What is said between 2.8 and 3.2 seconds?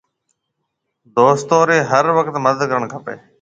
کپيَ۔